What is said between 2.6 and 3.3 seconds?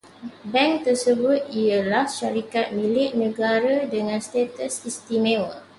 milik